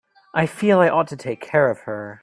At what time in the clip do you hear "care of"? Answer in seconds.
1.41-1.81